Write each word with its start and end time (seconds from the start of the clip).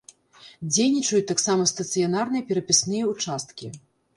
Дзейнічаюць 0.71 1.27
таксама 1.33 1.67
стацыянарныя 1.73 2.43
перапісныя 2.49 3.11
ўчасткі. 3.13 3.67